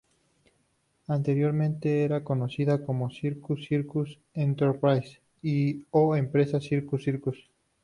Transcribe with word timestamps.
Anteriormente 1.07 2.03
era 2.03 2.23
conocida 2.23 2.83
como 2.83 3.11
Circus 3.11 3.65
Circus 3.67 4.17
Enterprises 4.33 5.21
o 5.91 6.15
"Empresas 6.15 6.63
Circus 6.63 7.03
Circus". 7.03 7.51